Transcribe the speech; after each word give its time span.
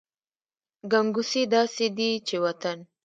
ګنګوسې 0.91 1.41
داسې 1.53 1.85
دي 1.97 2.11
چې 2.27 2.35
وطن… 2.43 2.77